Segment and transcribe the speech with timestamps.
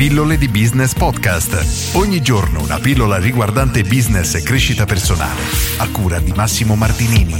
[0.00, 1.94] Pillole di Business Podcast.
[1.94, 5.42] Ogni giorno una pillola riguardante business e crescita personale.
[5.76, 7.34] A cura di Massimo Martinini.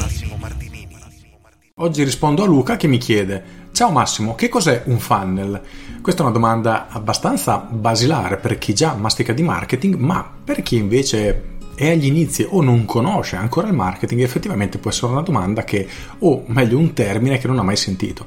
[1.76, 5.58] Oggi rispondo a Luca che mi chiede: Ciao Massimo, che cos'è un funnel?
[6.02, 10.76] Questa è una domanda abbastanza basilare per chi già mastica di marketing, ma per chi
[10.76, 15.64] invece è agli inizi o non conosce ancora il marketing, effettivamente può essere una domanda
[15.64, 18.26] che, o meglio un termine che non ha mai sentito.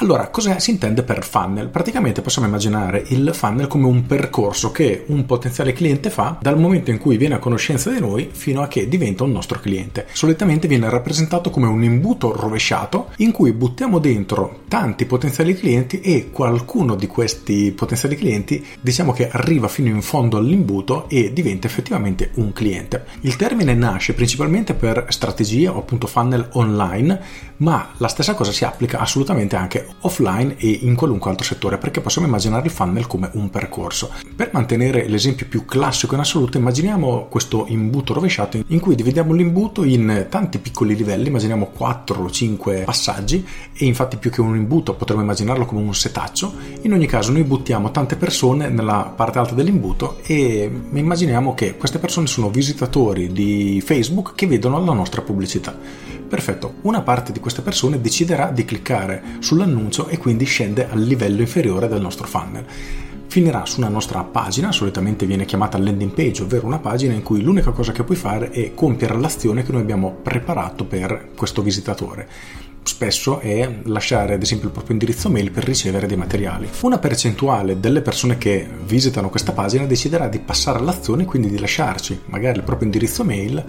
[0.00, 1.70] Allora, cosa si intende per funnel?
[1.70, 6.92] Praticamente possiamo immaginare il funnel come un percorso che un potenziale cliente fa dal momento
[6.92, 10.06] in cui viene a conoscenza di noi fino a che diventa un nostro cliente.
[10.12, 16.30] Solitamente viene rappresentato come un imbuto rovesciato in cui buttiamo dentro tanti potenziali clienti e
[16.30, 22.30] qualcuno di questi potenziali clienti diciamo che arriva fino in fondo all'imbuto e diventa effettivamente
[22.34, 23.04] un cliente.
[23.22, 27.20] Il termine nasce principalmente per strategie o appunto funnel online,
[27.56, 32.00] ma la stessa cosa si applica assolutamente anche offline e in qualunque altro settore, perché
[32.00, 34.10] possiamo immaginare il funnel come un percorso.
[34.34, 39.84] Per mantenere l'esempio più classico in assoluto, immaginiamo questo imbuto rovesciato in cui dividiamo l'imbuto
[39.84, 44.94] in tanti piccoli livelli, immaginiamo 4 o 5 passaggi e infatti più che un imbuto
[44.94, 46.52] potremmo immaginarlo come un setaccio.
[46.82, 51.98] In ogni caso noi buttiamo tante persone nella parte alta dell'imbuto e immaginiamo che queste
[51.98, 55.76] persone sono visitatori di Facebook che vedono la nostra pubblicità.
[56.28, 61.40] Perfetto, una parte di queste persone deciderà di cliccare sull'annuncio e quindi scende al livello
[61.40, 62.66] inferiore del nostro funnel
[63.28, 67.42] finirà su una nostra pagina, solitamente viene chiamata landing page, ovvero una pagina in cui
[67.42, 72.26] l'unica cosa che puoi fare è compiere l'azione che noi abbiamo preparato per questo visitatore.
[72.82, 76.70] Spesso è lasciare ad esempio il proprio indirizzo mail per ricevere dei materiali.
[76.80, 82.22] Una percentuale delle persone che visitano questa pagina deciderà di passare all'azione, quindi di lasciarci
[82.26, 83.62] magari il proprio indirizzo mail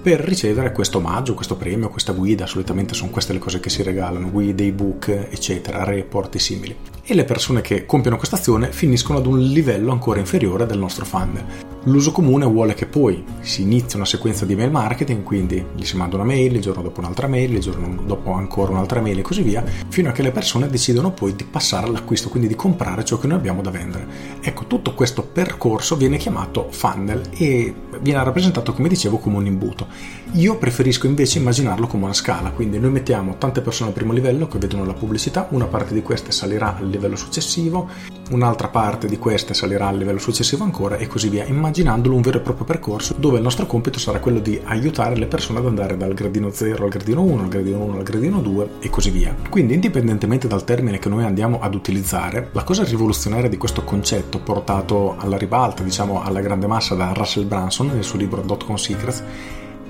[0.00, 2.46] per ricevere questo omaggio, questo premio, questa guida.
[2.46, 6.76] Solitamente sono queste le cose che si regalano, guide, ebook, eccetera, report e simili.
[7.02, 11.04] E le persone che compiono questa azione finiscono ad un livello ancora inferiore del nostro
[11.04, 11.44] funnel.
[11.84, 15.96] L'uso comune vuole che poi si inizi una sequenza di mail marketing, quindi gli si
[15.96, 19.22] manda una mail, il giorno dopo un'altra mail, il giorno dopo ancora un'altra mail e
[19.22, 23.04] così via, fino a che le persone decidono poi di passare all'acquisto, quindi di comprare
[23.06, 24.06] ciò che noi abbiamo da vendere.
[24.42, 29.86] Ecco, tutto questo percorso viene chiamato funnel e viene rappresentato, come dicevo, come un imbuto.
[30.32, 34.46] Io preferisco invece immaginarlo come una scala, quindi noi mettiamo tante persone al primo livello
[34.46, 37.88] che vedono la pubblicità, una parte di queste salirà al livello successivo,
[38.30, 42.38] un'altra parte di queste salirà al livello successivo ancora e così via, immaginandolo un vero
[42.38, 45.96] e proprio percorso dove il nostro compito sarà quello di aiutare le persone ad andare
[45.96, 49.34] dal gradino 0 al gradino 1, al gradino 1 al gradino 2 e così via.
[49.48, 54.38] Quindi indipendentemente dal termine che noi andiamo ad utilizzare, la cosa rivoluzionaria di questo concetto
[54.38, 59.24] portato alla ribalta, diciamo alla grande massa da Russell Branson nel suo libro Dotcom Secrets,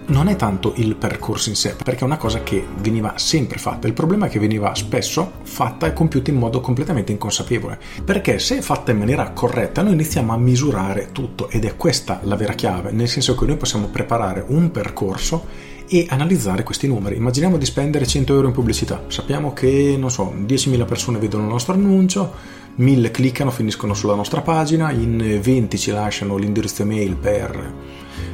[0.09, 3.87] non è tanto il percorso in sé, perché è una cosa che veniva sempre fatta.
[3.87, 7.79] Il problema è che veniva spesso fatta e compiuta in modo completamente inconsapevole.
[8.05, 12.37] Perché se fatta in maniera corretta, noi iniziamo a misurare tutto ed è questa la
[12.37, 17.17] vera chiave, nel senso che noi possiamo preparare un percorso e analizzare questi numeri.
[17.17, 19.05] Immaginiamo di spendere 100 euro in pubblicità.
[19.09, 22.33] Sappiamo che, non so, 10.000 persone vedono il nostro annuncio,
[22.77, 27.75] 1000 cliccano, finiscono sulla nostra pagina, in 20 ci lasciano l'indirizzo email per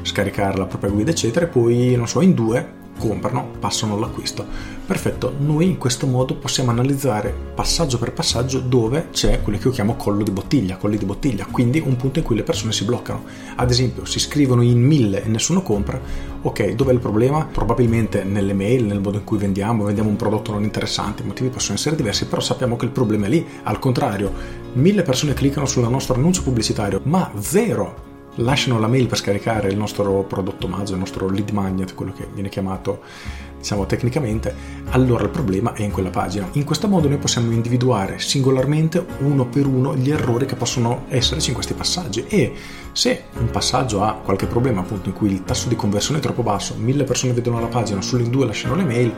[0.02, 4.46] scaricare la propria guida, eccetera, e poi, non so, in due comprano, passano l'acquisto.
[4.86, 9.72] Perfetto, noi in questo modo possiamo analizzare passaggio per passaggio dove c'è quello che io
[9.72, 12.84] chiamo collo di bottiglia, colli di bottiglia, quindi un punto in cui le persone si
[12.84, 13.24] bloccano.
[13.56, 15.98] Ad esempio, si scrivono in mille e nessuno compra,
[16.42, 17.46] ok, dov'è il problema?
[17.46, 21.48] Probabilmente nelle mail, nel modo in cui vendiamo, vendiamo un prodotto non interessante, i motivi
[21.48, 23.46] possono essere diversi, però sappiamo che il problema è lì.
[23.62, 24.32] Al contrario,
[24.74, 29.76] mille persone cliccano sul nostro annuncio pubblicitario, ma zero lasciano la mail per scaricare il
[29.76, 33.02] nostro prodotto omaggio, il nostro lead magnet, quello che viene chiamato
[33.64, 34.54] diciamo tecnicamente,
[34.90, 36.46] allora il problema è in quella pagina.
[36.52, 41.48] In questo modo noi possiamo individuare singolarmente uno per uno gli errori che possono esserci
[41.48, 42.52] in questi passaggi e
[42.92, 46.42] se un passaggio ha qualche problema appunto in cui il tasso di conversione è troppo
[46.42, 49.12] basso, mille persone vedono la pagina, solo in due lasciano le mail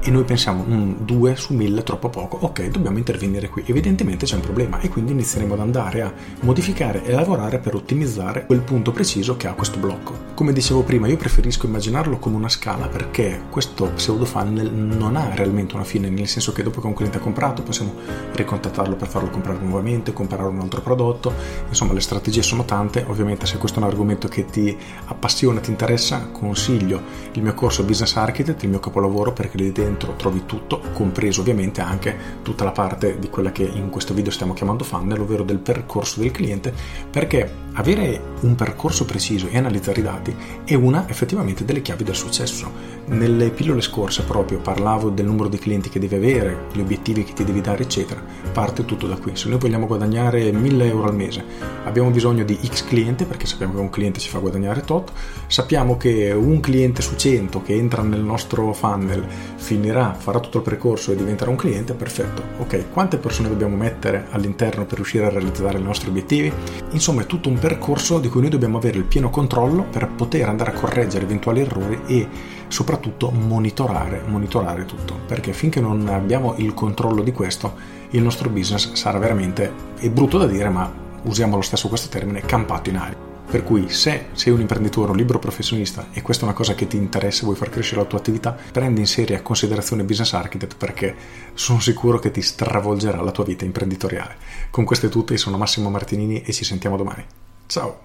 [0.00, 4.26] e noi pensiamo mm, 2 su 1000 è troppo poco, ok dobbiamo intervenire qui, evidentemente
[4.26, 6.12] c'è un problema e quindi inizieremo ad andare a
[6.42, 10.34] modificare e lavorare per ottimizzare quel punto preciso che ha questo blocco.
[10.34, 15.34] Come dicevo prima io preferisco immaginarlo come una scala perché questo pseudo funnel non ha
[15.34, 17.94] realmente una fine, nel senso che dopo che un cliente ha comprato possiamo
[18.32, 21.32] ricontattarlo per farlo comprare nuovamente, comprare un altro prodotto,
[21.68, 25.70] insomma le strategie sono tante, ovviamente se questo è un argomento che ti appassiona, ti
[25.70, 27.00] interessa, consiglio
[27.32, 31.80] il mio corso Business Architect, il mio capolavoro perché lì dentro trovi tutto, compreso ovviamente
[31.80, 35.58] anche tutta la parte di quella che in questo video stiamo chiamando funnel, ovvero del
[35.58, 36.72] percorso del cliente,
[37.10, 42.14] perché avere un percorso preciso e analizzare i dati è una effettivamente delle chiavi del
[42.14, 42.70] successo.
[43.06, 47.32] Nelle pillole scorse proprio parlavo del numero di clienti che devi avere, gli obiettivi che
[47.32, 48.22] ti devi dare, eccetera.
[48.52, 49.36] Parte tutto da qui.
[49.36, 51.44] Se noi vogliamo guadagnare 1000 euro al mese,
[51.84, 55.12] abbiamo bisogno di X cliente perché sappiamo che un cliente ci fa guadagnare tot,
[55.46, 59.24] sappiamo che un cliente su 100 che entra nel nostro funnel
[59.56, 62.42] finirà, farà tutto il percorso e diventerà un cliente, perfetto.
[62.58, 66.52] Ok, quante persone dobbiamo mettere all'interno per riuscire a realizzare i nostri obiettivi?
[66.90, 70.48] Insomma, è tutto un percorso di cui noi dobbiamo avere il pieno controllo per poter
[70.48, 72.28] andare a correggere eventuali errori e
[72.68, 77.74] soprattutto monitorare, monitorare tutto, perché finché non abbiamo il controllo di questo,
[78.10, 80.88] il nostro business sarà veramente, è brutto da dire, ma
[81.24, 83.16] usiamo lo stesso questo termine, campato in aria.
[83.50, 86.86] Per cui se sei un imprenditore, un libero professionista e questa è una cosa che
[86.86, 91.16] ti interessa, vuoi far crescere la tua attività, prendi in seria considerazione Business Architect perché
[91.54, 94.36] sono sicuro che ti stravolgerà la tua vita imprenditoriale.
[94.70, 97.24] Con questo è tutto, io sono Massimo Martinini e ci sentiamo domani.
[97.66, 98.04] Ciao!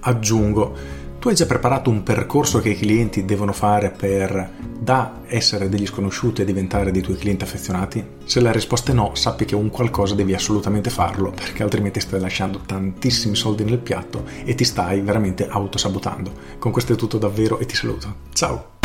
[0.00, 4.48] Aggiungo tu hai già preparato un percorso che i clienti devono fare per
[4.78, 8.04] da essere degli sconosciuti e diventare dei tuoi clienti affezionati?
[8.24, 12.20] Se la risposta è no, sappi che un qualcosa devi assolutamente farlo, perché altrimenti stai
[12.20, 16.32] lasciando tantissimi soldi nel piatto e ti stai veramente autosabotando.
[16.60, 18.14] Con questo è tutto davvero e ti saluto.
[18.32, 18.75] Ciao!